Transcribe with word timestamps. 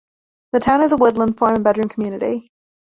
The 0.53 0.59
town 0.59 0.81
is 0.81 0.93
a 0.93 0.97
woodland, 0.97 1.37
farm 1.37 1.53
and 1.53 1.63
bedroom 1.63 1.87
community. 1.87 2.49